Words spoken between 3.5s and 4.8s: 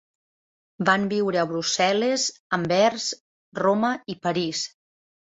Roma i París.